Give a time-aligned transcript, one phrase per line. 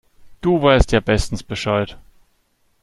[0.41, 1.99] Du weißt ja bestens Bescheid.